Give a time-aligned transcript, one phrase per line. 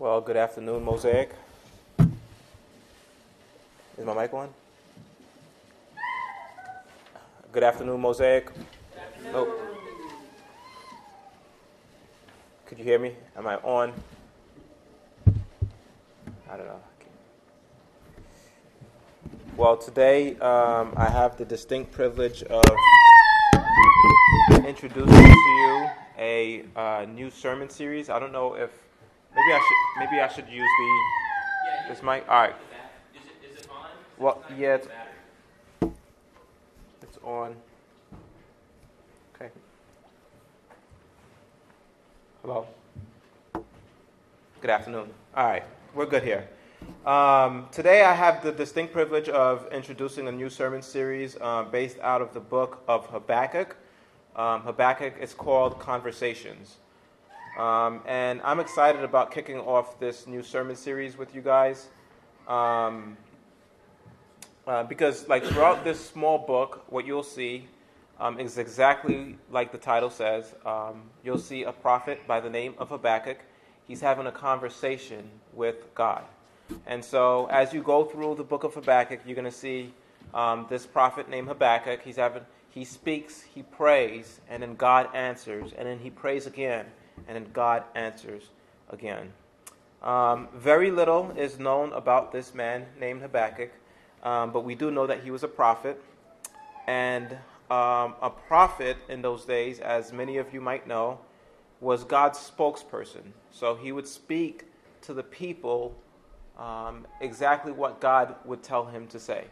[0.00, 1.30] Well, good afternoon, Mosaic.
[3.96, 4.48] Is my mic on?
[7.52, 8.50] Good afternoon, Mosaic.
[9.32, 9.56] Oh.
[12.66, 13.14] Could you hear me?
[13.36, 13.92] Am I on?
[16.50, 16.80] I don't know.
[19.56, 22.64] Well, today um, I have the distinct privilege of
[24.66, 28.10] introducing to you a uh, new sermon series.
[28.10, 28.70] I don't know if
[29.30, 32.24] maybe I should maybe I should use the this mic.
[32.28, 32.54] All right.
[33.14, 33.86] Is it, is it on?
[34.18, 34.88] Well, yeah, it's,
[37.02, 37.54] it's on.
[39.34, 39.50] Okay.
[42.42, 42.66] Hello.
[44.60, 45.10] Good afternoon.
[45.36, 46.48] All right, we're good here.
[47.04, 51.98] Um, today I have the distinct privilege of introducing a new sermon series uh, based
[52.00, 53.76] out of the book of Habakkuk.
[54.36, 56.76] Um, Habakkuk is called Conversations.
[57.58, 61.88] Um, and I'm excited about kicking off this new sermon series with you guys.
[62.48, 63.16] Um,
[64.66, 67.68] uh, because, like, throughout this small book, what you'll see
[68.18, 70.54] um, is exactly like the title says.
[70.64, 73.38] Um, you'll see a prophet by the name of Habakkuk.
[73.86, 76.24] He's having a conversation with God.
[76.86, 79.92] And so, as you go through the book of Habakkuk, you're going to see
[80.32, 82.02] um, this prophet named Habakkuk.
[82.02, 86.86] He's having, he speaks, he prays, and then God answers, and then he prays again,
[87.26, 88.50] and then God answers
[88.90, 89.32] again.
[90.02, 93.70] Um, very little is known about this man named Habakkuk,
[94.22, 96.02] um, but we do know that he was a prophet.
[96.86, 97.32] And
[97.70, 101.18] um, a prophet in those days, as many of you might know,
[101.80, 103.32] was God's spokesperson.
[103.50, 104.64] So he would speak
[105.02, 105.94] to the people
[106.58, 109.44] um, exactly what God would tell him to say.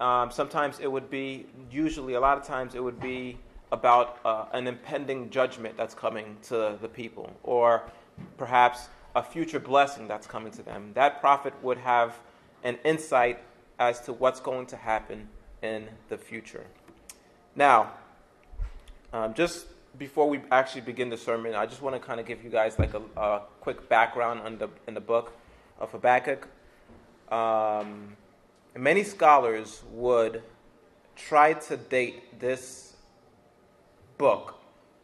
[0.00, 3.38] Um, sometimes it would be, usually, a lot of times, it would be
[3.72, 7.82] about uh, an impending judgment that's coming to the people, or
[8.36, 10.92] perhaps a future blessing that's coming to them.
[10.94, 12.20] That prophet would have
[12.62, 13.38] an insight
[13.78, 15.28] as to what's going to happen
[15.62, 16.66] in the future.
[17.56, 17.92] Now,
[19.12, 19.66] um, just
[19.98, 22.78] before we actually begin the sermon, I just want to kind of give you guys
[22.78, 25.32] like a, a quick background on the, in the book
[25.80, 26.46] of Habakkuk.
[27.30, 28.16] Um,
[28.76, 30.42] many scholars would
[31.16, 32.91] try to date this
[34.22, 34.54] book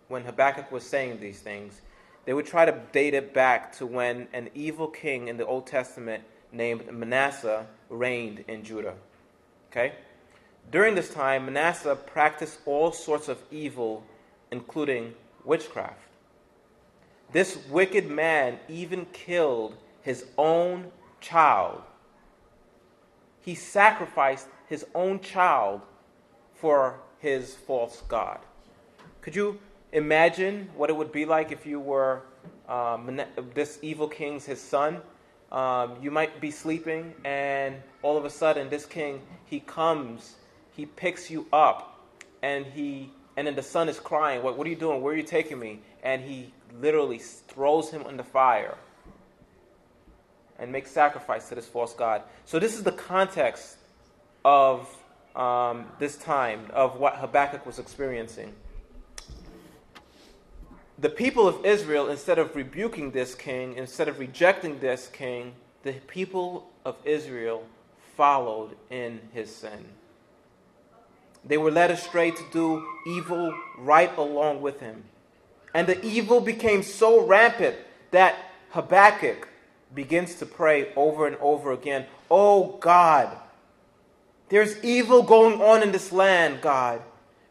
[0.07, 1.81] when Habakkuk was saying these things.
[2.25, 5.67] They would try to date it back to when an evil king in the Old
[5.67, 8.95] Testament named Manasseh reigned in Judah.
[9.73, 9.95] Okay?
[10.71, 14.05] During this time, Manasseh practiced all sorts of evil,
[14.53, 15.15] including
[15.45, 15.99] witchcraft.
[17.33, 21.83] This wicked man even killed his own child.
[23.41, 25.81] He sacrificed his own child
[26.55, 28.39] for his false God.
[29.29, 29.59] Could you
[29.93, 32.23] imagine what it would be like if you were
[32.67, 33.21] um,
[33.53, 35.03] this evil king's his son?
[35.53, 40.37] Um, you might be sleeping, and all of a sudden, this king he comes,
[40.75, 42.09] he picks you up,
[42.43, 44.43] and he and then the son is crying.
[44.43, 45.03] What, what are you doing?
[45.03, 45.81] Where are you taking me?
[46.03, 48.79] And he literally throws him in the fire
[50.59, 52.23] and makes sacrifice to this false god.
[52.47, 53.77] So this is the context
[54.43, 54.89] of
[55.37, 58.55] um, this time of what Habakkuk was experiencing
[60.99, 65.53] the people of Israel, instead of rebuking this king, instead of rejecting this king,
[65.85, 67.65] the people of Israel
[68.17, 69.85] followed in his sin.
[71.45, 75.05] They were led astray to do evil right along with him.
[75.73, 77.77] And the evil became so rampant
[78.11, 78.35] that
[78.71, 79.49] Habakkuk
[79.95, 83.35] begins to pray over and over again Oh God,
[84.51, 87.01] there's evil going on in this land, God.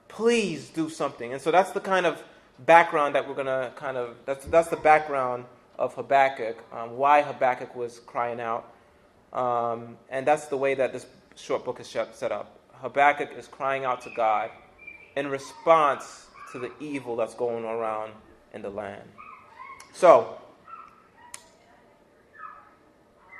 [0.07, 1.33] Please do something.
[1.33, 2.21] And so that's the kind of
[2.59, 5.45] background that we're going to kind of, that's, that's the background
[5.77, 8.73] of Habakkuk, um, why Habakkuk was crying out.
[9.33, 12.59] Um, and that's the way that this short book is set up.
[12.81, 14.49] Habakkuk is crying out to God
[15.15, 18.13] in response to the evil that's going around
[18.53, 19.03] in the land.
[19.93, 20.37] So,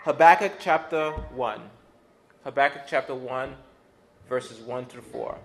[0.03, 1.61] Habakkuk chapter 1.
[2.43, 3.55] Habakkuk chapter 1,
[4.29, 5.37] verses 1 through 4.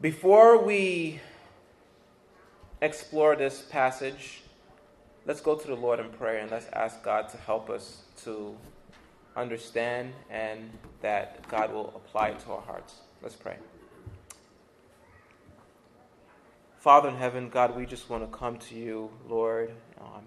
[0.00, 1.20] Before we
[2.80, 4.42] explore this passage,
[5.24, 8.56] let's go to the Lord in prayer and let's ask God to help us to
[9.36, 10.70] understand and
[11.02, 12.94] that God will apply it to our hearts.
[13.22, 13.56] Let's pray.
[16.78, 20.22] Father in heaven, God, we just want to come to you, Lord, um,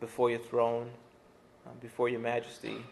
[0.00, 0.90] before your throne,
[1.66, 2.84] um, before your majesty.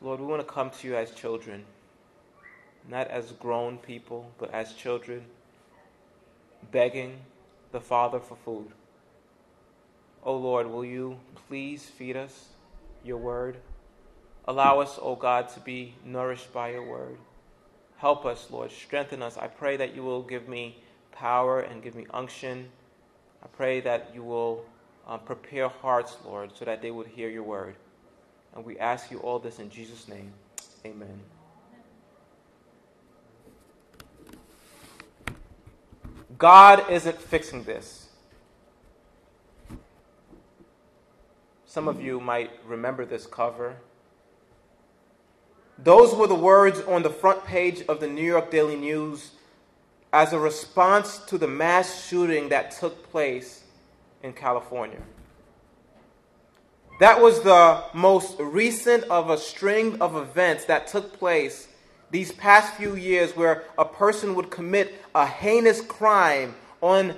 [0.00, 1.64] Lord, we want to come to you as children,
[2.88, 5.24] not as grown people, but as children
[6.70, 7.20] begging
[7.72, 8.68] the Father for food.
[10.22, 11.18] O Lord, will you
[11.48, 12.48] please feed us
[13.04, 13.58] your word?
[14.46, 17.18] Allow us, O God, to be nourished by your word.
[17.98, 18.70] Help us, Lord.
[18.70, 19.36] Strengthen us.
[19.36, 20.82] I pray that you will give me
[21.12, 22.68] power and give me unction.
[23.42, 24.64] I pray that you will
[25.06, 27.74] uh, prepare hearts, Lord, so that they would hear your word.
[28.54, 30.32] And we ask you all this in Jesus' name.
[30.86, 31.20] Amen.
[36.38, 38.08] God isn't fixing this.
[41.66, 43.76] Some of you might remember this cover.
[45.76, 49.32] Those were the words on the front page of the New York Daily News
[50.12, 53.64] as a response to the mass shooting that took place
[54.22, 55.02] in California.
[57.00, 61.67] That was the most recent of a string of events that took place
[62.10, 67.14] these past few years where a person would commit a heinous crime on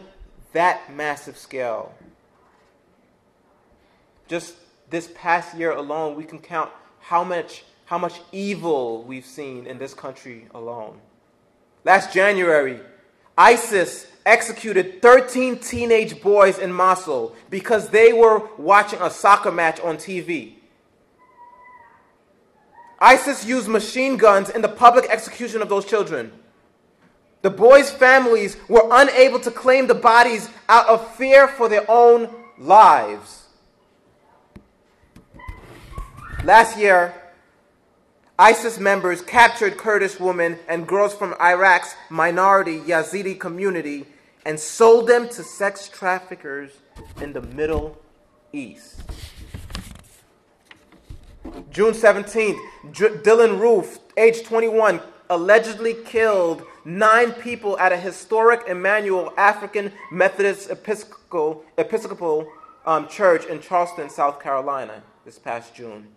[0.52, 1.94] that massive scale.
[4.26, 4.54] Just
[4.90, 6.70] this past year alone, we can count
[7.00, 10.98] how much, how much evil we've seen in this country alone.
[11.84, 12.80] Last January,
[13.38, 19.96] ISIS executed 13 teenage boys in Mosul because they were watching a soccer match on
[19.96, 20.54] TV.
[23.00, 26.32] ISIS used machine guns in the public execution of those children.
[27.42, 32.28] The boys' families were unable to claim the bodies out of fear for their own
[32.58, 33.46] lives.
[36.44, 37.14] Last year,
[38.38, 44.06] ISIS members captured Kurdish women and girls from Iraq's minority Yazidi community
[44.46, 46.72] and sold them to sex traffickers
[47.20, 47.98] in the Middle
[48.52, 49.02] East.
[51.70, 52.58] June 17th,
[52.92, 55.00] Dylann Roof, age 21,
[55.30, 62.50] allegedly killed nine people at a historic Emanuel African Methodist Episcopal, Episcopal
[62.84, 66.08] um, church in Charleston, South Carolina, this past June.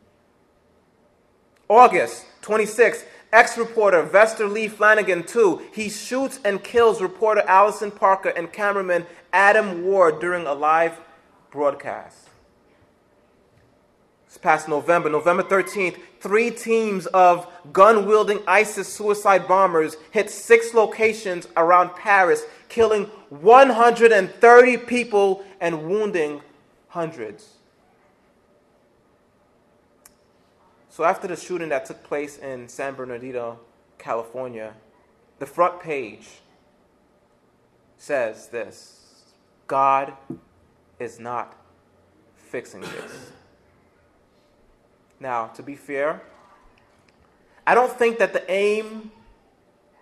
[1.69, 5.61] August 26th, ex reporter Vester Lee Flanagan, too.
[5.73, 10.99] He shoots and kills reporter Allison Parker and cameraman Adam Ward during a live
[11.51, 12.22] broadcast.
[14.33, 20.73] This past November, November 13th, three teams of gun wielding ISIS suicide bombers hit six
[20.73, 26.41] locations around Paris, killing 130 people and wounding
[26.87, 27.57] hundreds.
[30.89, 33.59] So, after the shooting that took place in San Bernardino,
[33.99, 34.73] California,
[35.37, 36.27] the front page
[37.99, 39.25] says this
[39.67, 40.13] God
[40.99, 41.55] is not
[42.35, 43.31] fixing this.
[45.23, 46.21] Now, to be fair,
[47.65, 49.09] I don't think that the aim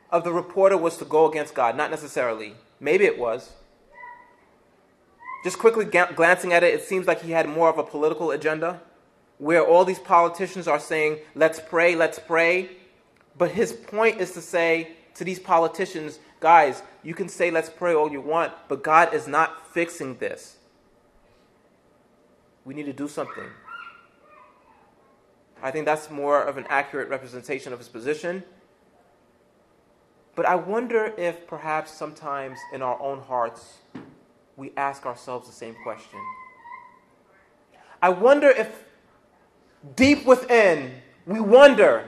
[0.10, 1.78] of the reporter was to go against God.
[1.78, 2.56] Not necessarily.
[2.80, 3.52] Maybe it was.
[5.44, 8.82] Just quickly glancing at it, it seems like he had more of a political agenda
[9.38, 12.72] where all these politicians are saying, let's pray, let's pray.
[13.38, 17.94] But his point is to say to these politicians, guys, you can say let's pray
[17.94, 20.58] all you want, but God is not fixing this.
[22.66, 23.46] We need to do something.
[25.62, 28.44] I think that's more of an accurate representation of his position.
[30.36, 33.80] But I wonder if perhaps sometimes in our own hearts
[34.56, 36.19] we ask ourselves the same question.
[38.01, 38.84] I wonder if
[39.96, 40.94] deep within,
[41.25, 42.06] we wonder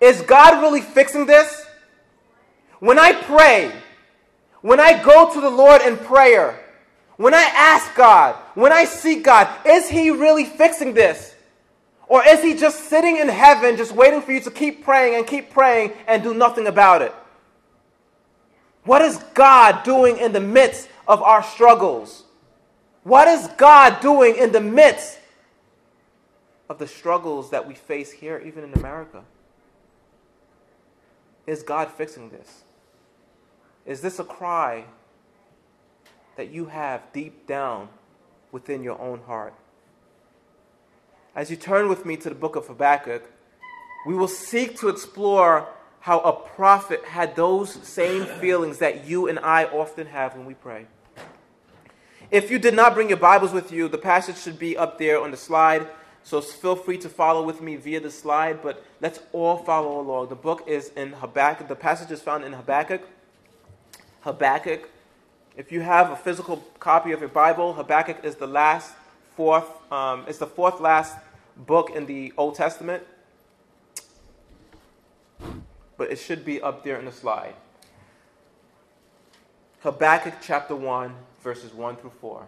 [0.00, 1.64] is God really fixing this?
[2.80, 3.70] When I pray,
[4.60, 6.58] when I go to the Lord in prayer,
[7.16, 11.31] when I ask God, when I seek God, is He really fixing this?
[12.12, 15.26] Or is He just sitting in heaven, just waiting for you to keep praying and
[15.26, 17.14] keep praying and do nothing about it?
[18.84, 22.24] What is God doing in the midst of our struggles?
[23.02, 25.20] What is God doing in the midst
[26.72, 29.22] of the struggles that we face here, even in America.
[31.46, 32.62] Is God fixing this?
[33.84, 34.86] Is this a cry
[36.36, 37.90] that you have deep down
[38.52, 39.52] within your own heart?
[41.34, 43.22] As you turn with me to the book of Habakkuk,
[44.06, 45.66] we will seek to explore
[46.00, 50.52] how a prophet had those same feelings that you and I often have when we
[50.52, 50.86] pray.
[52.30, 55.22] If you did not bring your Bibles with you, the passage should be up there
[55.22, 55.86] on the slide.
[56.22, 60.28] So feel free to follow with me via the slide, but let's all follow along.
[60.28, 61.66] The book is in Habakkuk.
[61.66, 63.08] The passage is found in Habakkuk.
[64.20, 64.90] Habakkuk.
[65.56, 68.92] If you have a physical copy of your Bible, Habakkuk is the last
[69.42, 69.90] fourth.
[69.90, 71.16] Um, it's the fourth last
[71.56, 73.02] book in the Old Testament,
[75.96, 77.54] but it should be up there in the slide.
[79.80, 82.46] Habakkuk chapter one, verses one through four.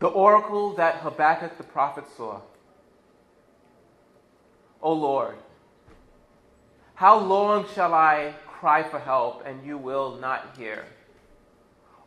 [0.00, 2.42] the oracle that Habakkuk the prophet saw.
[4.82, 5.36] O Lord,
[6.96, 10.84] how long shall I cry for help and you will not hear?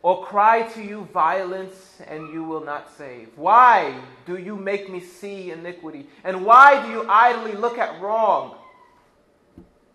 [0.02, 3.28] Or cry to you violence and you will not save?
[3.36, 3.94] Why
[4.26, 6.06] do you make me see iniquity?
[6.24, 8.56] And why do you idly look at wrong?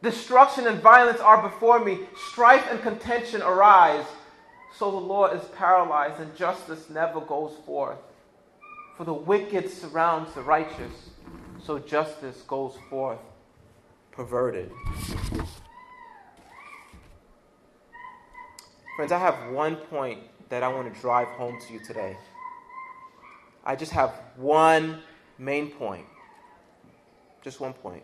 [0.04, 4.06] Destruction and violence are before me, strife and contention arise.
[4.78, 7.98] So the law is paralyzed and justice never goes forth.
[8.98, 11.10] For the wicked surrounds the righteous,
[11.64, 13.20] so justice goes forth
[14.12, 14.72] perverted.
[18.96, 22.16] Friends, I have one point that I want to drive home to you today.
[23.66, 25.02] I just have one
[25.38, 26.06] main point.
[27.42, 28.04] Just one point.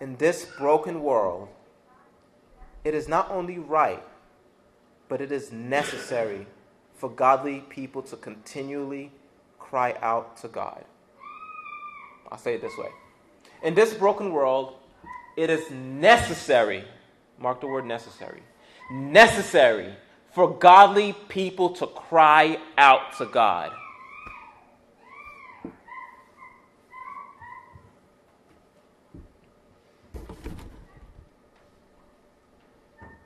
[0.00, 1.48] In this broken world,
[2.82, 4.02] it is not only right,
[5.06, 6.46] but it is necessary
[6.94, 9.12] for godly people to continually
[9.58, 10.84] cry out to God.
[12.30, 12.88] I'll say it this way.
[13.62, 14.76] In this broken world,
[15.36, 16.84] it is necessary,
[17.38, 18.42] mark the word necessary,
[18.92, 19.94] necessary
[20.32, 23.72] for godly people to cry out to God.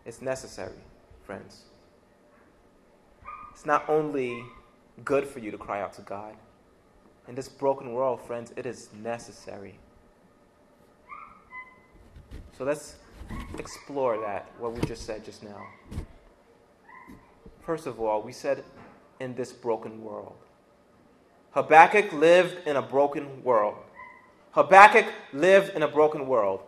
[0.05, 0.79] It's necessary,
[1.25, 1.63] friends.
[3.53, 4.45] It's not only
[5.05, 6.35] good for you to cry out to God.
[7.29, 9.79] In this broken world, friends, it is necessary.
[12.57, 12.97] So let's
[13.59, 15.67] explore that, what we just said just now.
[17.65, 18.65] First of all, we said
[19.21, 20.37] in this broken world.
[21.53, 23.77] Habakkuk lived in a broken world.
[24.53, 26.61] Habakkuk lived in a broken world.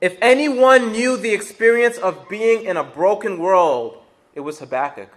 [0.00, 4.02] If anyone knew the experience of being in a broken world,
[4.34, 5.08] it was Habakkuk.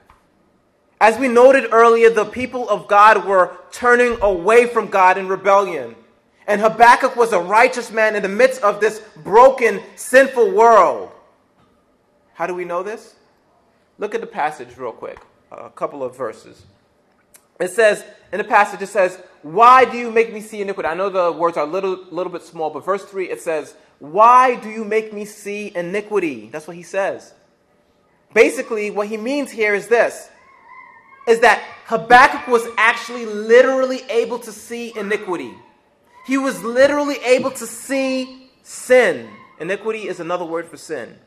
[1.01, 5.95] As we noted earlier, the people of God were turning away from God in rebellion.
[6.49, 11.11] And Habakkuk was a righteous man in the midst of this broken, sinful world.
[12.33, 13.13] How do we know this?
[13.99, 15.19] Look at the passage real quick,
[15.51, 16.63] a couple of verses.
[17.59, 20.89] It says, in the passage, it says, Why do you make me see iniquity?
[20.89, 23.75] I know the words are a little, little bit small, but verse 3, it says,
[23.99, 26.49] Why do you make me see iniquity?
[26.51, 27.31] That's what he says.
[28.33, 30.31] Basically, what he means here is this
[31.27, 35.53] is that Habakkuk was actually literally able to see iniquity.
[36.29, 39.27] He was literally able to see sin.
[39.59, 41.17] Iniquity is another word for sin.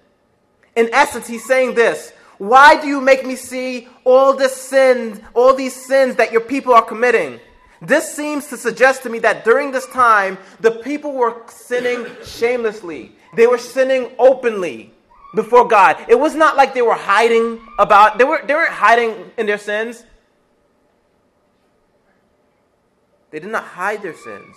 [0.77, 5.57] In essence, he's saying this Why do you make me see all this sin, all
[5.57, 7.41] these sins that your people are committing?
[7.81, 13.11] This seems to suggest to me that during this time, the people were sinning shamelessly.
[13.35, 14.95] They were sinning openly
[15.35, 15.97] before God.
[16.09, 19.59] It was not like they were hiding about, they, were, they weren't hiding in their
[19.59, 20.05] sins.
[23.33, 24.55] They did not hide their sins.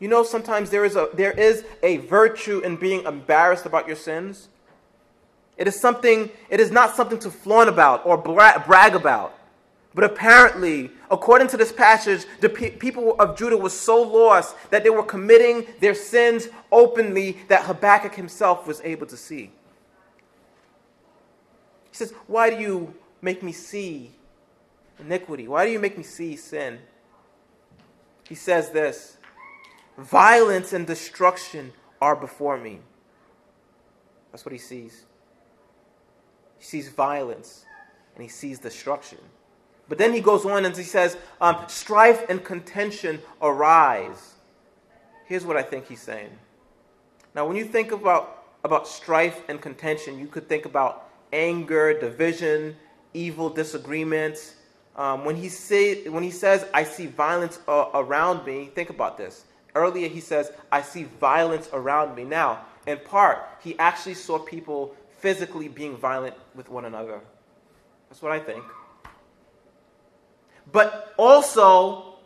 [0.00, 3.96] You know, sometimes there is a, there is a virtue in being embarrassed about your
[3.96, 4.48] sins.
[5.58, 9.36] It is something, it is not something to flaunt about or bra- brag about.
[9.94, 14.84] But apparently, according to this passage, the pe- people of Judah were so lost that
[14.84, 19.50] they were committing their sins openly that Habakkuk himself was able to see.
[21.90, 24.12] He says, Why do you make me see
[24.98, 25.46] iniquity?
[25.46, 26.78] Why do you make me see sin?
[28.28, 29.18] He says this
[30.00, 32.80] Violence and destruction are before me.
[34.32, 35.04] That's what he sees.
[36.58, 37.66] He sees violence
[38.14, 39.18] and he sees destruction.
[39.90, 44.36] But then he goes on and he says, um, strife and contention arise.
[45.26, 46.30] Here's what I think he's saying.
[47.34, 52.74] Now, when you think about, about strife and contention, you could think about anger, division,
[53.12, 54.54] evil disagreements.
[54.96, 59.18] Um, when, he say, when he says, I see violence uh, around me, think about
[59.18, 59.44] this.
[59.74, 62.24] Earlier, he says, I see violence around me.
[62.24, 67.20] Now, in part, he actually saw people physically being violent with one another.
[68.08, 68.64] That's what I think.
[70.72, 72.16] But also,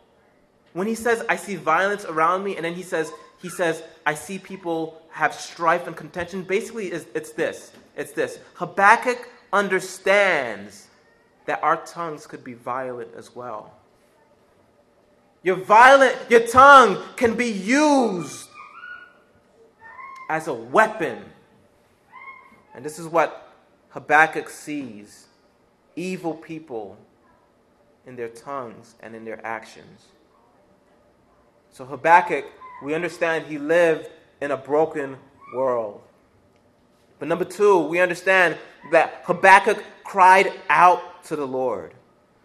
[0.73, 3.11] when he says, I see violence around me, and then he says,
[3.41, 7.71] he says, I see people have strife and contention, basically it's this.
[7.95, 8.39] It's this.
[8.55, 10.87] Habakkuk understands
[11.45, 13.73] that our tongues could be violent as well.
[15.45, 18.49] Your violent, your tongue can be used
[20.27, 21.19] as a weapon.
[22.73, 23.53] And this is what
[23.89, 25.27] Habakkuk sees
[25.95, 26.97] evil people
[28.07, 30.07] in their tongues and in their actions.
[31.69, 32.45] So, Habakkuk,
[32.83, 34.09] we understand he lived
[34.41, 35.15] in a broken
[35.53, 36.01] world.
[37.19, 38.57] But number two, we understand
[38.91, 41.93] that Habakkuk cried out to the Lord.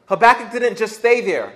[0.05, 1.55] Habakkuk didn't just stay there.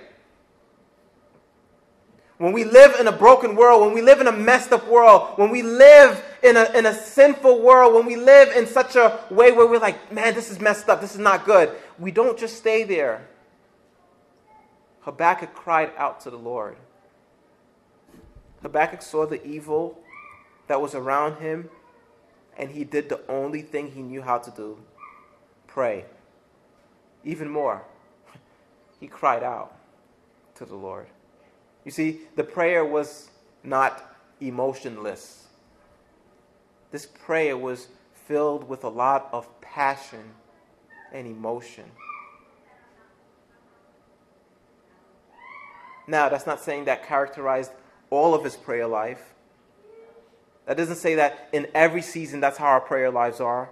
[2.37, 5.37] When we live in a broken world, when we live in a messed up world,
[5.37, 9.21] when we live in a, in a sinful world, when we live in such a
[9.31, 12.37] way where we're like, man, this is messed up, this is not good, we don't
[12.37, 13.25] just stay there.
[15.01, 16.75] Habakkuk cried out to the Lord.
[18.63, 19.99] Habakkuk saw the evil
[20.67, 21.69] that was around him,
[22.57, 24.77] and he did the only thing he knew how to do
[25.67, 26.05] pray.
[27.23, 27.83] Even more,
[28.99, 29.75] he cried out
[30.55, 31.07] to the Lord.
[31.85, 33.29] You see, the prayer was
[33.63, 34.03] not
[34.41, 35.45] emotionless.
[36.91, 37.87] This prayer was
[38.27, 40.23] filled with a lot of passion
[41.13, 41.85] and emotion.
[46.07, 47.71] Now, that's not saying that characterized
[48.09, 49.33] all of his prayer life.
[50.65, 53.69] That doesn't say that in every season that's how our prayer lives are.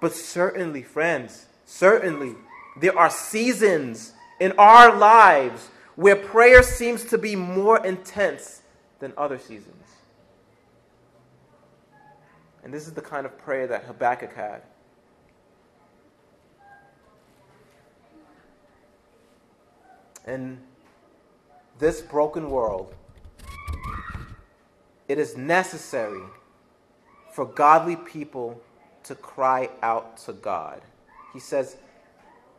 [0.00, 2.34] But certainly, friends, certainly,
[2.76, 8.62] there are seasons in our lives where prayer seems to be more intense
[8.98, 9.84] than other seasons.
[12.64, 14.62] And this is the kind of prayer that Habakkuk had.
[20.26, 20.58] In
[21.78, 22.94] this broken world,
[25.06, 26.22] it is necessary
[27.32, 28.60] for godly people
[29.02, 30.80] to cry out to God.
[31.34, 31.76] He says,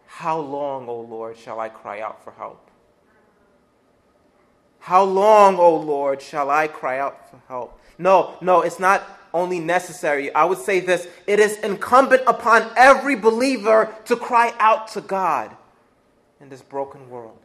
[0.06, 2.70] How long, O Lord, shall I cry out for help?
[4.86, 7.82] How long, O Lord, shall I cry out for help?
[7.98, 9.01] No, no, it's not
[9.34, 10.32] only necessary.
[10.36, 15.58] I would say this it is incumbent upon every believer to cry out to God
[16.39, 17.39] in this broken world.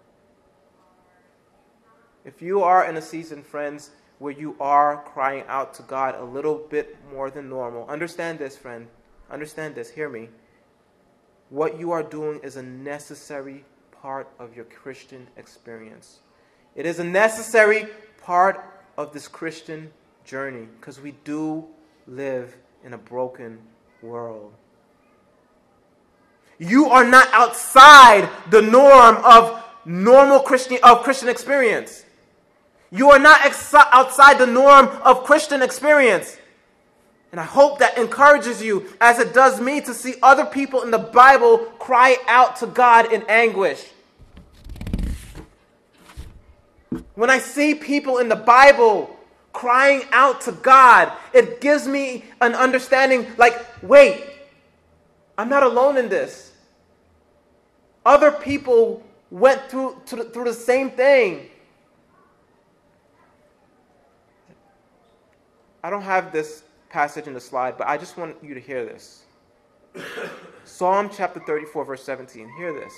[2.27, 6.25] If you are in a season, friends, where you are crying out to God a
[6.25, 8.87] little bit more than normal, understand this, friend.
[9.31, 9.89] Understand this.
[9.89, 10.29] Hear me.
[11.49, 13.65] What you are doing is a necessary
[14.03, 16.19] part of your Christian experience.
[16.75, 17.89] It is a necessary
[18.23, 18.65] part
[18.97, 19.91] of this Christian
[20.25, 21.67] journey because we do
[22.07, 23.59] live in a broken
[24.03, 24.53] world.
[26.59, 32.05] You are not outside the norm of normal Christian of Christian experience.
[32.91, 36.37] You are not ex- outside the norm of Christian experience.
[37.33, 40.91] And I hope that encourages you, as it does me, to see other people in
[40.91, 43.85] the Bible cry out to God in anguish.
[47.21, 49.15] When I see people in the Bible
[49.53, 54.25] crying out to God, it gives me an understanding like, wait,
[55.37, 56.53] I'm not alone in this.
[58.07, 61.51] Other people went through, through the same thing.
[65.85, 68.87] I don't have this passage in the slide, but I just want you to hear
[68.87, 69.25] this.
[70.65, 72.51] Psalm chapter 34, verse 17.
[72.57, 72.95] Hear this.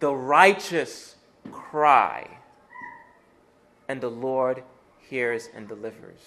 [0.00, 1.14] The righteous
[1.50, 2.38] cry,
[3.88, 4.62] and the Lord
[4.98, 6.20] hears and delivers.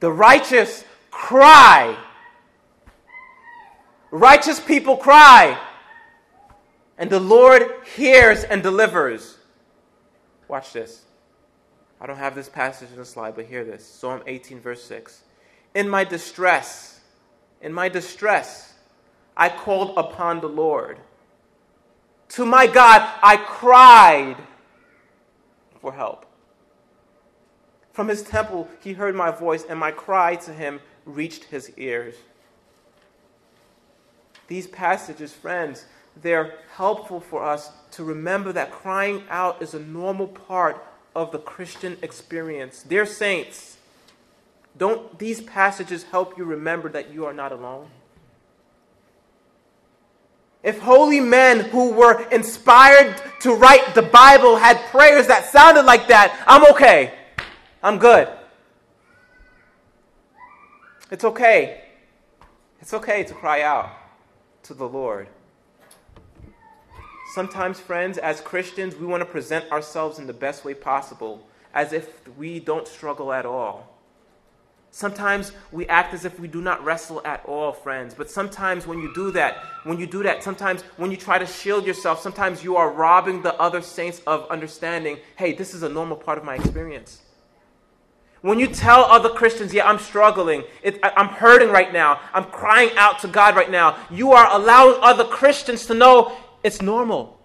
[0.00, 1.96] The righteous cry.
[4.10, 5.58] Righteous people cry,
[6.98, 7.62] and the Lord
[7.96, 9.38] hears and delivers.
[10.48, 11.06] Watch this.
[11.98, 15.22] I don't have this passage in the slide, but hear this Psalm 18, verse 6.
[15.74, 17.00] In my distress,
[17.62, 18.74] in my distress,
[19.34, 20.98] I called upon the Lord.
[22.32, 24.36] To my God, I cried
[25.82, 26.24] for help.
[27.92, 32.14] From his temple, he heard my voice, and my cry to him reached his ears.
[34.48, 35.84] These passages, friends,
[36.22, 40.82] they're helpful for us to remember that crying out is a normal part
[41.14, 42.82] of the Christian experience.
[42.82, 43.76] Dear saints,
[44.78, 47.90] don't these passages help you remember that you are not alone?
[50.62, 56.06] If holy men who were inspired to write the Bible had prayers that sounded like
[56.08, 57.14] that, I'm okay.
[57.82, 58.28] I'm good.
[61.10, 61.82] It's okay.
[62.80, 63.90] It's okay to cry out
[64.64, 65.28] to the Lord.
[67.34, 71.92] Sometimes, friends, as Christians, we want to present ourselves in the best way possible, as
[71.92, 73.91] if we don't struggle at all.
[74.94, 78.12] Sometimes we act as if we do not wrestle at all, friends.
[78.12, 81.46] But sometimes when you do that, when you do that, sometimes when you try to
[81.46, 85.88] shield yourself, sometimes you are robbing the other saints of understanding hey, this is a
[85.88, 87.22] normal part of my experience.
[88.42, 92.44] When you tell other Christians, yeah, I'm struggling, it, I, I'm hurting right now, I'm
[92.44, 97.40] crying out to God right now, you are allowing other Christians to know it's normal.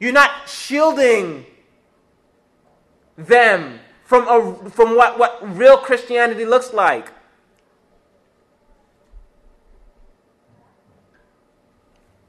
[0.00, 1.44] You're not shielding
[3.18, 7.12] them from, a, from what, what real Christianity looks like.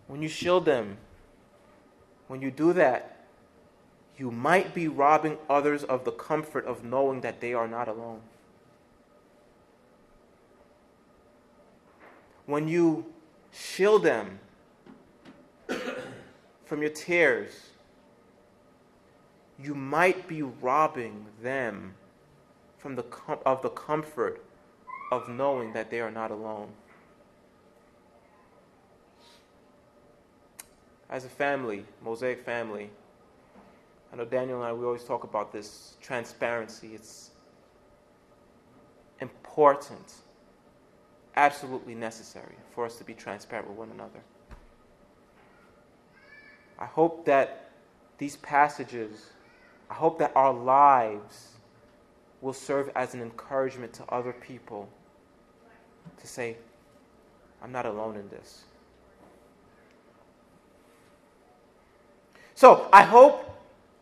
[0.08, 0.98] When you shield them,
[2.28, 3.28] when you do that,
[4.18, 8.22] you might be robbing others of the comfort of knowing that they are not alone.
[12.48, 13.06] When you
[13.52, 14.40] shield them
[16.66, 17.70] from your tears,
[19.62, 21.96] you might be robbing them
[22.78, 24.44] from the com- of the comfort
[25.12, 26.70] of knowing that they are not alone.
[31.10, 32.90] As a family, Mosaic family,
[34.12, 36.92] I know Daniel and I, we always talk about this transparency.
[36.94, 37.32] It's
[39.22, 40.14] important,
[41.36, 44.20] absolutely necessary for us to be transparent with one another.
[46.78, 47.72] I hope that
[48.18, 49.32] these passages,
[49.90, 51.54] I hope that our lives
[52.42, 54.90] will serve as an encouragement to other people
[56.20, 56.58] to say,
[57.62, 58.64] I'm not alone in this.
[62.56, 63.44] So I hope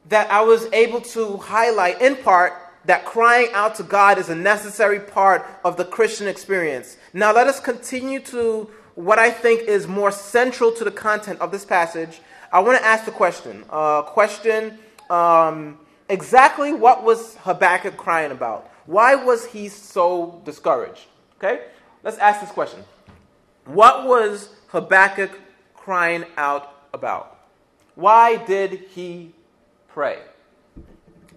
[0.10, 2.54] that I was able to highlight, in part,
[2.86, 6.98] that crying out to God is a necessary part of the Christian experience.
[7.14, 11.52] Now, let us continue to what I think is more central to the content of
[11.52, 12.22] this passage.
[12.52, 13.66] I want to ask the question.
[13.70, 18.72] Uh, question um, exactly what was Habakkuk crying about?
[18.86, 21.06] Why was he so discouraged?
[21.38, 21.66] Okay?
[22.04, 22.84] Let's ask this question.
[23.66, 25.40] What was Habakkuk
[25.74, 27.40] crying out about?
[27.96, 29.32] Why did he
[29.88, 30.20] pray?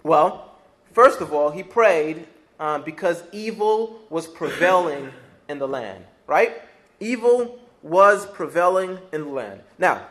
[0.03, 0.55] Well,
[0.93, 2.27] first of all, he prayed
[2.61, 5.11] um, because evil was prevailing
[5.49, 6.63] in the land, right?
[7.01, 9.61] Evil was prevailing in the land.
[9.79, 10.07] Now,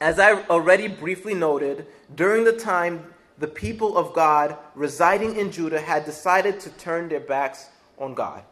[0.00, 3.04] as I already briefly noted, during the time
[3.38, 8.42] the people of God residing in Judah had decided to turn their backs on God.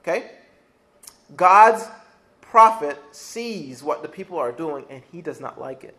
[0.00, 0.30] Okay?
[1.36, 1.86] God's
[2.40, 5.96] prophet sees what the people are doing and he does not like it.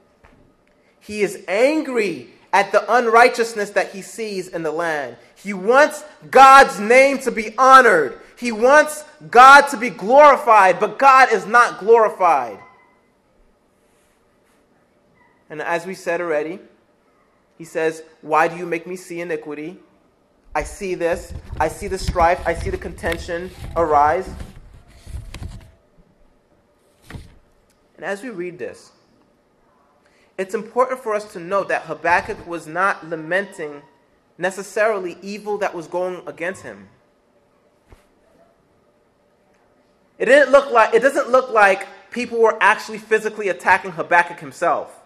[0.99, 5.17] He is angry at the unrighteousness that he sees in the land.
[5.35, 8.19] He wants God's name to be honored.
[8.37, 12.59] He wants God to be glorified, but God is not glorified.
[15.49, 16.59] And as we said already,
[17.57, 19.77] he says, Why do you make me see iniquity?
[20.55, 21.33] I see this.
[21.59, 22.41] I see the strife.
[22.45, 24.29] I see the contention arise.
[27.95, 28.91] And as we read this,
[30.37, 33.81] it's important for us to note that Habakkuk was not lamenting
[34.37, 36.87] necessarily evil that was going against him.
[40.17, 44.98] It didn't look like it doesn't look like people were actually physically attacking Habakkuk himself.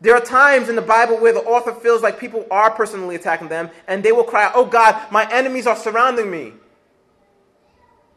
[0.00, 3.48] There are times in the Bible where the author feels like people are personally attacking
[3.48, 6.54] them, and they will cry, Oh God, my enemies are surrounding me.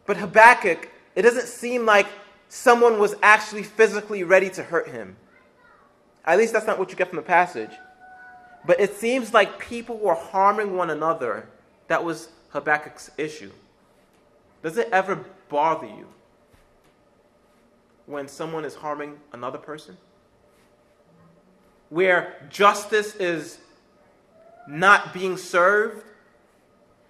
[0.05, 2.07] But Habakkuk, it doesn't seem like
[2.47, 5.17] someone was actually physically ready to hurt him.
[6.25, 7.71] At least that's not what you get from the passage.
[8.65, 11.49] But it seems like people were harming one another.
[11.87, 13.51] That was Habakkuk's issue.
[14.61, 16.07] Does it ever bother you
[18.05, 19.97] when someone is harming another person?
[21.89, 23.59] Where justice is
[24.67, 26.03] not being served?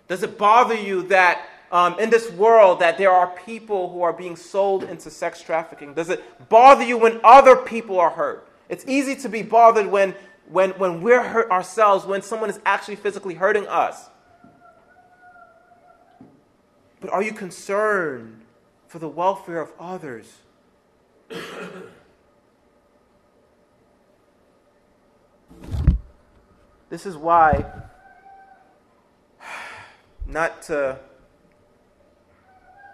[0.08, 4.14] Does it bother you that um, in this world that there are people who are
[4.14, 5.94] being sold into sex trafficking?
[5.94, 8.48] Does it bother you when other people are hurt?
[8.70, 10.16] It's easy to be bothered when,
[10.50, 14.10] when, when we're hurt ourselves, when someone is actually physically hurting us.
[17.00, 18.42] But are you concerned
[18.88, 20.32] for the welfare of others?
[26.94, 27.66] This is why,
[30.28, 31.00] not to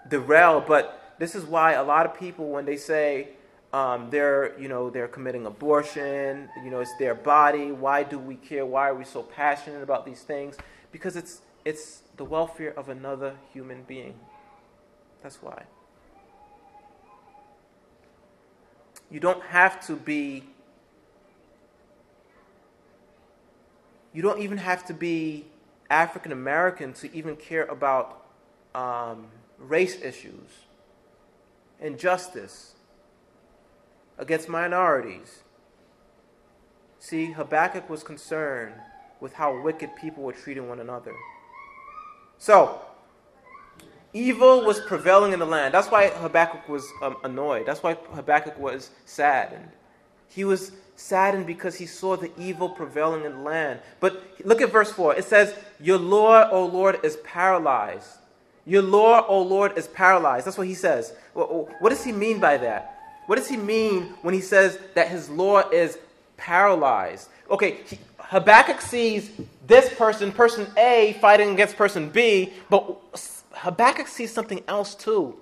[0.08, 3.28] derail, but this is why a lot of people, when they say,
[3.74, 6.48] um, they're, you know, they're committing abortion.
[6.64, 7.74] You know, it's their body.
[7.74, 8.66] Why do we care?
[8.66, 10.56] Why are we so passionate about these things?
[10.94, 14.14] Because it's, it's the welfare of another human being.
[15.22, 15.64] That's why.
[19.12, 20.46] You don't have to be,
[24.19, 25.45] you don't even have to be
[25.89, 28.25] African American to even care about
[28.75, 29.27] um,
[29.58, 30.49] race issues,
[31.79, 32.73] injustice
[34.17, 35.43] against minorities.
[36.99, 38.75] See, Habakkuk was concerned
[39.21, 41.15] with how wicked people were treating one another.
[42.38, 42.82] So,
[44.12, 45.73] evil was prevailing in the land.
[45.73, 47.65] That's why Habakkuk was um, annoyed.
[47.65, 49.71] That's why Habakkuk was saddened.
[50.30, 53.80] He was saddened because he saw the evil prevailing in the land.
[54.00, 55.15] But look at verse 4.
[55.15, 58.18] It says, Your Lord, O Lord, is paralyzed.
[58.65, 60.46] Your Lord, O Lord, is paralyzed.
[60.46, 61.13] That's what he says.
[61.34, 62.98] What does he mean by that?
[63.26, 65.98] What does he mean when he says that his Lord is
[66.38, 67.30] paralyzed?
[67.50, 69.32] Okay, he, Habakkuk sees
[69.65, 72.98] this person, person A, fighting against person B, but
[73.54, 75.38] Habakkuk sees something else too.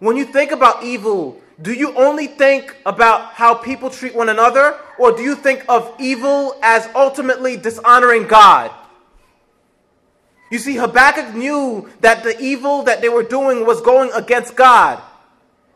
[0.00, 4.76] When you think about evil, do you only think about how people treat one another,
[4.98, 8.70] or do you think of evil as ultimately dishonoring God?
[10.50, 15.00] You see, Habakkuk knew that the evil that they were doing was going against God.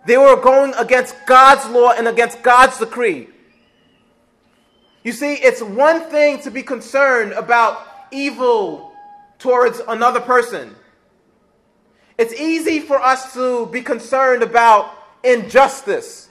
[0.07, 3.29] They were going against God's law and against God's decree.
[5.03, 8.93] You see, it's one thing to be concerned about evil
[9.39, 10.75] towards another person.
[12.17, 16.29] It's easy for us to be concerned about injustice,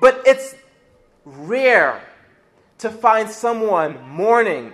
[0.00, 0.54] but it's
[1.24, 2.02] rare
[2.78, 4.72] to find someone mourning,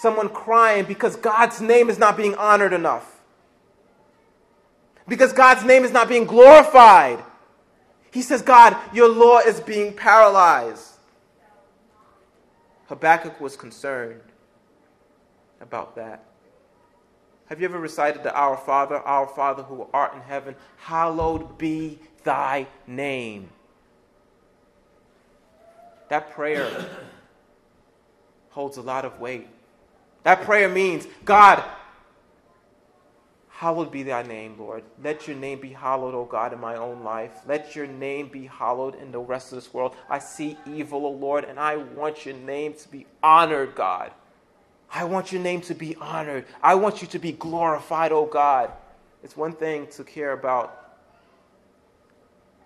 [0.00, 3.16] someone crying because God's name is not being honored enough
[5.08, 7.22] because God's name is not being glorified.
[8.10, 10.94] He says, God, your law is being paralyzed.
[12.86, 14.20] Habakkuk was concerned
[15.60, 16.24] about that.
[17.46, 21.98] Have you ever recited the Our Father, Our Father who art in heaven, hallowed be
[22.24, 23.48] thy name?
[26.08, 26.70] That prayer
[28.50, 29.48] holds a lot of weight.
[30.24, 31.62] That prayer means, God,
[33.56, 34.84] Hallowed be thy name, Lord.
[35.02, 37.40] Let your name be hallowed, O God, in my own life.
[37.46, 39.96] Let your name be hallowed in the rest of this world.
[40.10, 44.12] I see evil, O Lord, and I want your name to be honored, God.
[44.90, 46.46] I want your name to be honored.
[46.62, 48.70] I want you to be glorified, O God.
[49.22, 50.96] It's one thing to care about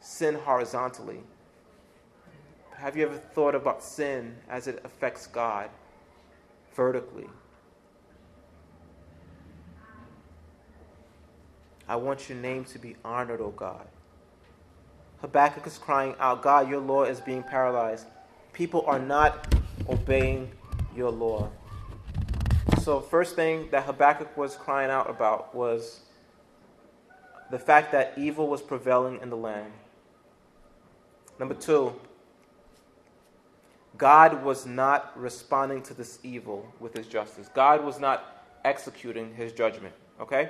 [0.00, 1.20] sin horizontally.
[2.76, 5.70] Have you ever thought about sin as it affects God
[6.74, 7.26] vertically?
[11.88, 13.86] I want your name to be honored, O God.
[15.20, 18.06] Habakkuk is crying out, God, your law is being paralyzed.
[18.52, 19.54] People are not
[19.88, 20.50] obeying
[20.96, 21.50] your law.
[22.80, 26.00] So, first thing that Habakkuk was crying out about was
[27.50, 29.70] the fact that evil was prevailing in the land.
[31.38, 31.92] Number two,
[33.98, 37.50] God was not responding to this evil with his justice.
[37.52, 39.94] God was not executing his judgment.
[40.18, 40.48] Okay?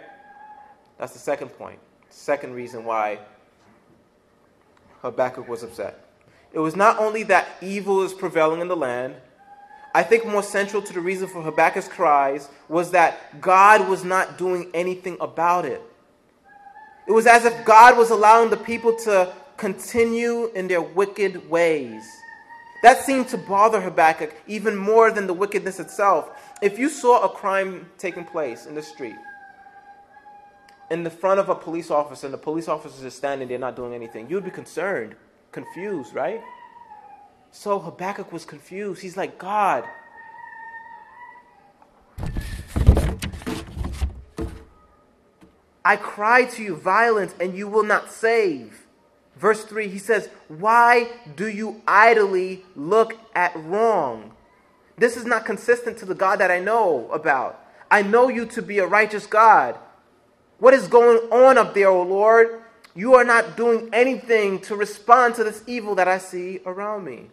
[0.98, 1.80] That's the second point.
[2.10, 3.18] Second reason why
[5.02, 6.04] Habakkuk was upset.
[6.52, 9.16] It was not only that evil is prevailing in the land,
[9.94, 14.38] I think more central to the reason for Habakkuk's cries was that God was not
[14.38, 15.82] doing anything about it.
[17.08, 22.04] It was as if God was allowing the people to continue in their wicked ways.
[22.82, 26.30] That seemed to bother Habakkuk even more than the wickedness itself.
[26.62, 29.16] If you saw a crime taking place in the street,
[30.90, 33.76] in the front of a police officer and the police officer is standing there not
[33.76, 35.14] doing anything, you'd be concerned,
[35.52, 36.40] confused, right?
[37.52, 39.02] So Habakkuk was confused.
[39.02, 39.84] He's like, God,
[45.84, 48.86] I cry to you violence and you will not save.
[49.36, 54.32] Verse 3, he says, Why do you idly look at wrong?
[54.98, 57.64] This is not consistent to the God that I know about.
[57.90, 59.78] I know you to be a righteous God
[60.60, 62.62] what is going on up there, O Lord?
[62.94, 67.30] You are not doing anything to respond to this evil that I see around me.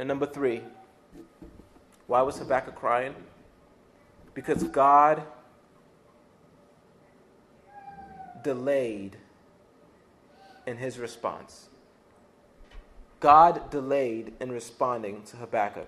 [0.00, 0.62] And number three,
[2.06, 3.14] why was Habakkuk crying?
[4.32, 5.22] Because God
[8.42, 9.18] delayed
[10.66, 11.68] in his response.
[13.20, 15.86] God delayed in responding to Habakkuk.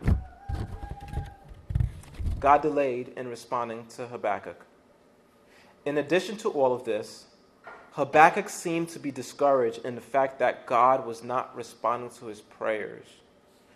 [2.39, 4.67] God delayed in responding to Habakkuk.
[5.87, 7.29] In addition to all of this,
[7.93, 12.43] Habakkuk seemed to be discouraged in the fact that God was not responding to his
[12.43, 13.07] prayers.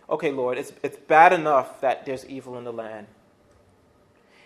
[0.09, 3.07] Okay, Lord, it's, it's bad enough that there's evil in the land.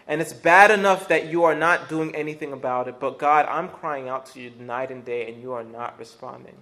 [0.07, 2.99] And it's bad enough that you are not doing anything about it.
[2.99, 6.57] But God, I'm crying out to you night and day, and you are not responding.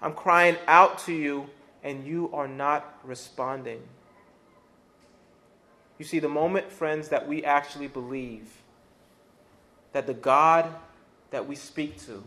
[0.00, 1.50] I'm crying out to you,
[1.84, 3.82] and you are not responding.
[5.98, 8.48] You see, the moment, friends, that we actually believe
[9.92, 10.74] that the God
[11.30, 12.24] that we speak to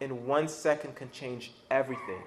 [0.00, 2.22] in one second can change everything,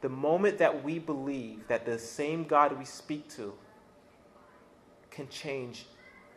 [0.00, 3.54] the moment that we believe that the same God we speak to
[5.10, 5.86] can change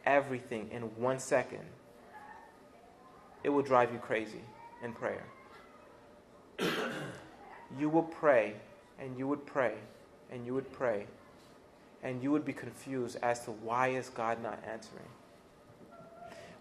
[0.05, 1.63] everything in one second,
[3.43, 4.41] it will drive you crazy
[4.83, 5.23] in prayer.
[7.79, 8.55] you will pray
[8.99, 9.73] and you would pray
[10.31, 11.05] and you would pray
[12.03, 15.05] and you would be confused as to why is God not answering.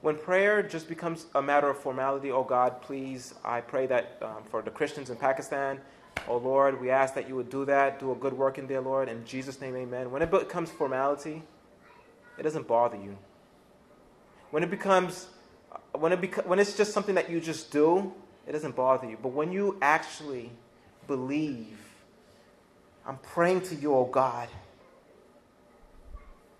[0.02, 4.44] When prayer just becomes a matter of formality, oh God, please, I pray that um,
[4.50, 5.80] for the Christians in Pakistan,
[6.28, 8.80] oh Lord, we ask that you would do that, do a good work in there,
[8.80, 9.08] Lord.
[9.08, 10.10] In Jesus' name, amen.
[10.10, 11.42] When it becomes formality,
[12.38, 13.16] it doesn't bother you.
[14.50, 15.26] When it becomes,
[15.92, 18.12] when, it beca- when it's just something that you just do,
[18.46, 19.18] it doesn't bother you.
[19.22, 20.50] But when you actually
[21.06, 21.78] believe,
[23.06, 24.48] I'm praying to you, oh God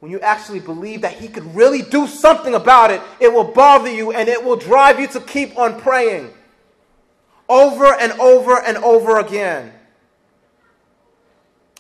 [0.01, 3.90] when you actually believe that He could really do something about it, it will bother
[3.90, 6.31] you and it will drive you to keep on praying
[7.50, 9.72] over and over and over again.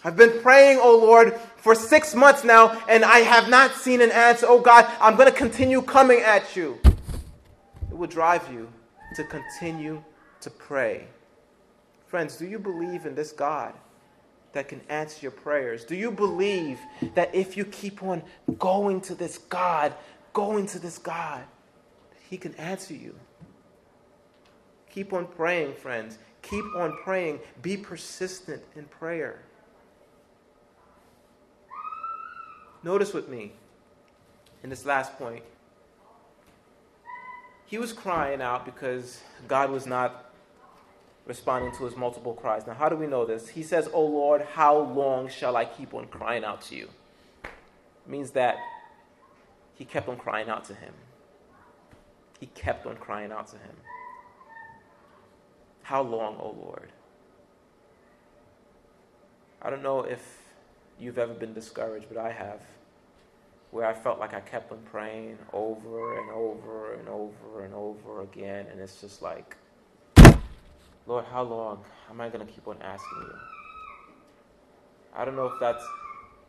[0.04, 4.10] I've been praying, oh Lord, for six months now, and I have not seen an
[4.10, 4.46] answer.
[4.48, 6.78] Oh God, I'm going to continue coming at you.
[6.84, 8.68] It will drive you
[9.14, 10.02] to continue
[10.40, 11.06] to pray.
[12.06, 13.72] Friends, do you believe in this God?
[14.52, 15.84] that can answer your prayers?
[15.84, 16.78] Do you believe
[17.14, 18.22] that if you keep on
[18.58, 19.94] going to this God,
[20.32, 21.44] going to this God,
[22.10, 23.14] that He can answer you?
[24.90, 26.18] Keep on praying, friends.
[26.42, 27.40] Keep on praying.
[27.62, 29.40] Be persistent in prayer.
[32.82, 33.52] Notice with me
[34.62, 35.44] in this last point.
[37.66, 40.32] He was crying out because God was not
[41.26, 42.66] responding to his multiple cries.
[42.66, 43.48] Now, how do we know this?
[43.48, 46.88] He says, Oh Lord, how long shall I keep on crying out to you?
[47.44, 48.56] It means that
[49.74, 50.94] he kept on crying out to him.
[52.40, 53.76] He kept on crying out to him.
[55.90, 56.92] How long, O oh Lord?
[59.60, 60.22] I don't know if
[61.00, 62.60] you've ever been discouraged, but I have,
[63.72, 68.22] where I felt like I kept on praying over and over and over and over
[68.22, 69.56] again, and it's just like,
[71.08, 73.34] Lord, how long am I going to keep on asking you?
[75.12, 75.84] I don't know if that's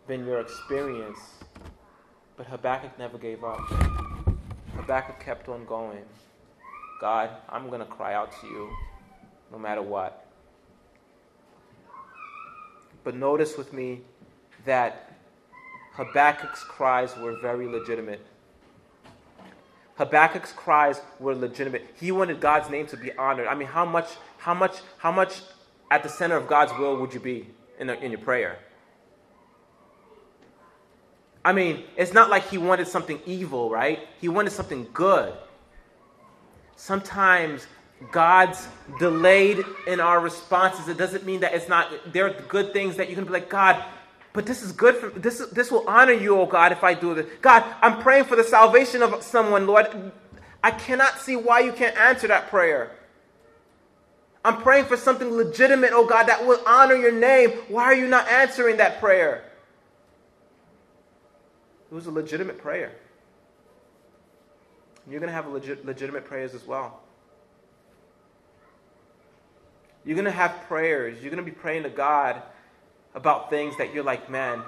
[0.05, 1.17] been your experience,
[2.37, 3.57] but Habakkuk never gave up.
[4.75, 6.05] Habakkuk kept on going.
[6.99, 8.69] God, I'm going to cry out to you
[9.51, 10.25] no matter what.
[13.03, 14.01] But notice with me
[14.65, 15.11] that
[15.95, 18.25] Habakkuk's cries were very legitimate.
[19.97, 21.85] Habakkuk's cries were legitimate.
[21.99, 23.47] He wanted God's name to be honored.
[23.47, 24.07] I mean, how much
[24.41, 25.41] how much, how much
[25.91, 27.47] at the center of God's will would you be
[27.79, 28.57] in, in your prayer?
[31.45, 33.99] I mean, it's not like he wanted something evil, right?
[34.19, 35.33] He wanted something good.
[36.75, 37.67] Sometimes
[38.11, 40.87] God's delayed in our responses.
[40.87, 43.49] It doesn't mean that it's not, there are good things that you can be like,
[43.49, 43.83] God,
[44.33, 45.39] but this is good for this.
[45.51, 47.27] This will honor you, oh God, if I do this.
[47.41, 50.11] God, I'm praying for the salvation of someone, Lord.
[50.63, 52.91] I cannot see why you can't answer that prayer.
[54.43, 57.51] I'm praying for something legitimate, oh God, that will honor your name.
[57.67, 59.43] Why are you not answering that prayer?
[61.91, 62.93] It was a legitimate prayer.
[65.09, 67.00] You're going to have legit, legitimate prayers as well.
[70.05, 71.21] You're going to have prayers.
[71.21, 72.41] You're going to be praying to God
[73.13, 74.63] about things that you're like, man,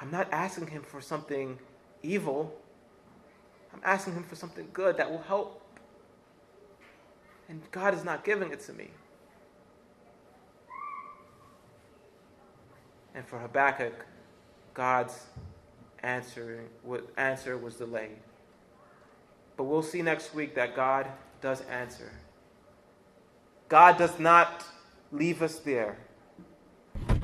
[0.00, 1.58] I'm not asking Him for something
[2.02, 2.54] evil.
[3.72, 5.62] I'm asking Him for something good that will help
[7.48, 8.88] and God is not giving it to me.
[13.14, 14.04] And for Habakkuk,
[14.74, 15.26] God's
[16.02, 16.68] answering,
[17.16, 18.18] answer was delayed.
[19.56, 21.08] But we'll see next week that God
[21.40, 22.12] does answer.
[23.68, 24.64] God does not
[25.12, 25.98] leave us there.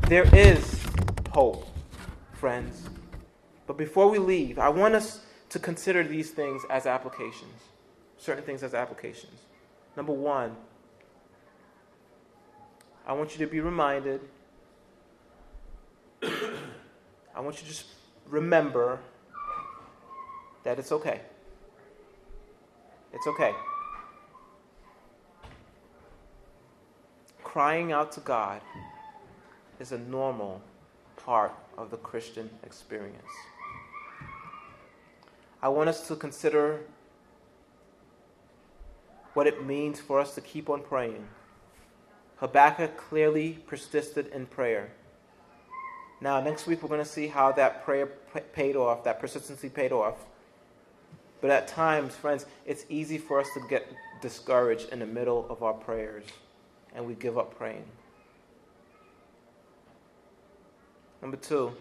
[0.08, 0.84] There is
[1.30, 1.66] hope,
[2.34, 2.88] friends.
[3.66, 7.62] But before we leave, I want us to consider these things as applications,
[8.18, 9.40] certain things as applications.
[9.96, 10.54] Number one,
[13.06, 14.20] I want you to be reminded,
[16.22, 17.86] I want you to just
[18.26, 18.98] remember
[20.64, 21.20] that it's okay.
[23.12, 23.54] It's okay.
[27.54, 28.60] Crying out to God
[29.78, 30.60] is a normal
[31.14, 33.30] part of the Christian experience.
[35.62, 36.80] I want us to consider
[39.34, 41.28] what it means for us to keep on praying.
[42.38, 44.90] Habakkuk clearly persisted in prayer.
[46.20, 48.06] Now, next week we're going to see how that prayer
[48.52, 50.16] paid off, that persistency paid off.
[51.40, 53.86] But at times, friends, it's easy for us to get
[54.20, 56.24] discouraged in the middle of our prayers
[56.94, 57.84] and we give up praying.
[61.20, 61.72] Number two,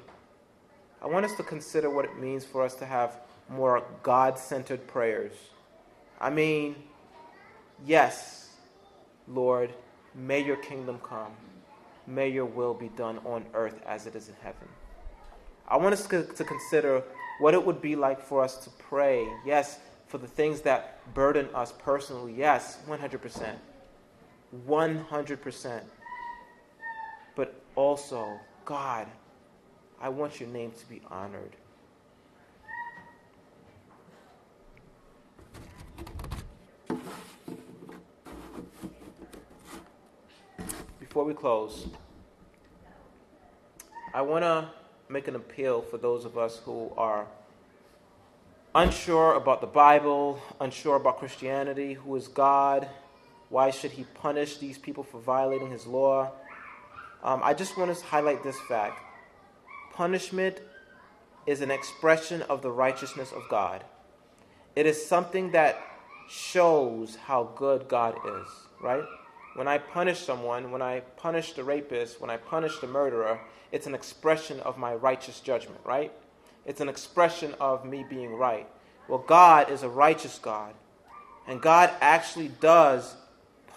[1.01, 4.87] I want us to consider what it means for us to have more God centered
[4.87, 5.33] prayers.
[6.19, 6.75] I mean,
[7.85, 8.49] yes,
[9.27, 9.73] Lord,
[10.15, 11.33] may your kingdom come.
[12.07, 14.67] May your will be done on earth as it is in heaven.
[15.67, 17.03] I want us to, consider
[17.39, 21.49] what it would be like for us to pray, yes, for the things that burden
[21.53, 23.55] us personally, yes, 100%.
[24.67, 25.81] 100%.
[27.35, 29.07] But also, God,
[29.99, 31.55] I want your name to be honored.
[40.99, 41.87] Before we close,
[44.13, 44.69] I want to
[45.09, 47.27] make an appeal for those of us who are
[48.75, 52.87] unsure about the Bible, unsure about Christianity, who is God,
[53.53, 56.31] why should he punish these people for violating his law?
[57.23, 58.99] Um, I just want to highlight this fact
[59.93, 60.59] punishment
[61.45, 63.83] is an expression of the righteousness of God.
[64.75, 65.77] It is something that
[66.27, 68.47] shows how good God is,
[68.81, 69.03] right?
[69.55, 73.39] When I punish someone, when I punish the rapist, when I punish the murderer,
[73.71, 76.11] it's an expression of my righteous judgment, right?
[76.65, 78.67] It's an expression of me being right.
[79.07, 80.73] Well, God is a righteous God,
[81.45, 83.15] and God actually does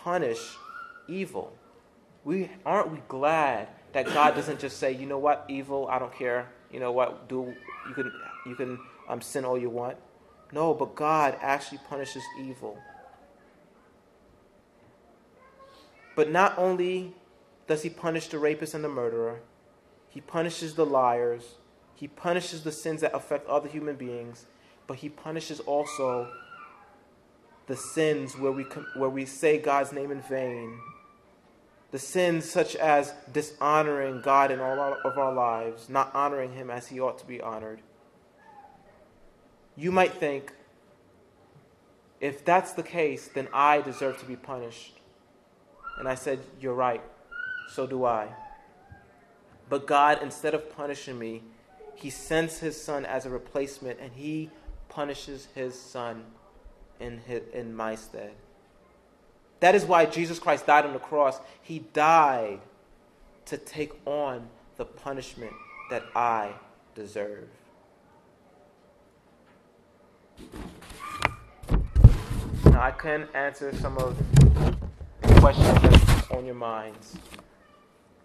[0.06, 0.56] punish
[1.08, 1.52] evil.
[2.24, 6.14] We aren't we glad that God doesn't just say, you know what, evil, I don't
[6.14, 6.48] care.
[6.72, 7.52] You know what, do
[7.88, 8.12] you can
[8.46, 8.78] you can
[9.08, 9.96] um, sin all you want.
[10.52, 12.78] No, but God actually punishes evil.
[16.14, 17.12] But not only
[17.66, 19.40] does he punish the rapist and the murderer,
[20.08, 21.56] he punishes the liars,
[21.96, 24.46] he punishes the sins that affect other human beings,
[24.86, 26.30] but he punishes also
[27.66, 28.64] the sins where we,
[28.94, 30.78] where we say God's name in vain,
[31.90, 36.88] the sins such as dishonoring God in all of our lives, not honoring him as
[36.88, 37.80] he ought to be honored.
[39.76, 40.52] You might think,
[42.20, 45.00] if that's the case, then I deserve to be punished.
[45.98, 47.02] And I said, You're right.
[47.68, 48.28] So do I.
[49.68, 51.42] But God, instead of punishing me,
[51.94, 54.50] He sends His Son as a replacement and He
[54.88, 56.24] punishes His Son
[57.00, 58.32] in, his, in my stead.
[59.60, 61.40] That is why Jesus Christ died on the cross.
[61.62, 62.60] He died
[63.46, 65.52] to take on the punishment
[65.90, 66.52] that I
[66.94, 67.48] deserve.
[72.66, 74.16] Now, I can answer some of
[75.22, 77.16] the questions on your minds.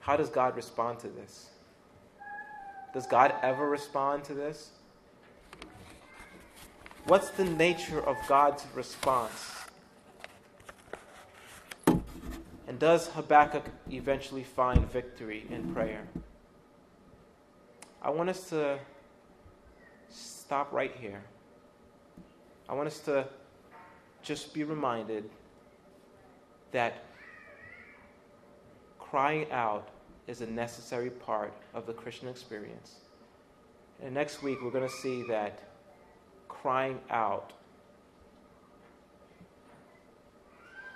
[0.01, 1.51] How does God respond to this?
[2.93, 4.71] Does God ever respond to this?
[7.05, 9.55] What's the nature of God's response?
[11.87, 16.07] And does Habakkuk eventually find victory in prayer?
[18.01, 18.77] I want us to
[20.09, 21.23] stop right here.
[22.69, 23.27] I want us to
[24.21, 25.29] just be reminded
[26.71, 27.03] that
[28.99, 29.89] crying out
[30.27, 32.97] is a necessary part of the Christian experience.
[34.03, 35.70] And next week, we're going to see that
[36.51, 37.53] crying out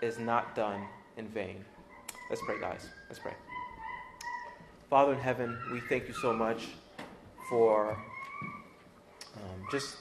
[0.02, 0.86] is not done
[1.18, 1.64] in vain.
[2.30, 2.90] Let's pray, guys.
[3.08, 3.34] Let's pray.
[4.90, 6.68] Father in heaven, we thank you so much
[7.50, 7.98] for
[9.38, 9.98] um, just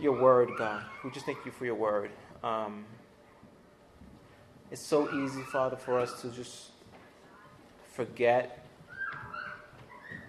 [0.00, 0.84] your word, God.
[1.04, 2.10] We just thank you for your word.
[2.42, 2.84] Um,
[4.70, 6.70] it's so easy, Father, for us to just
[7.94, 8.67] forget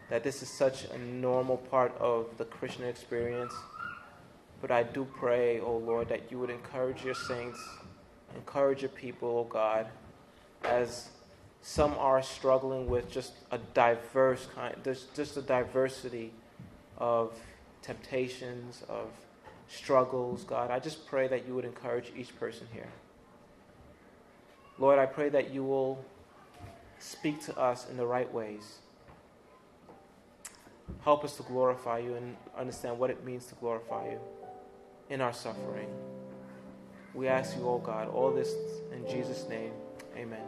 [0.09, 3.53] that this is such a normal part of the Christian experience.
[4.61, 7.59] But I do pray, oh Lord, that you would encourage your saints,
[8.35, 9.87] encourage your people, oh God,
[10.63, 11.09] as
[11.61, 16.31] some are struggling with just a diverse kind, there's just a diversity
[16.97, 17.33] of
[17.81, 19.07] temptations, of
[19.67, 20.71] struggles, God.
[20.71, 22.89] I just pray that you would encourage each person here.
[24.77, 26.03] Lord, I pray that you will
[26.99, 28.79] speak to us in the right ways.
[31.03, 34.19] Help us to glorify you and understand what it means to glorify you
[35.09, 35.89] in our suffering.
[37.13, 38.53] We ask you, oh God, all this
[38.93, 39.71] in Jesus' name.
[40.15, 40.45] Amen.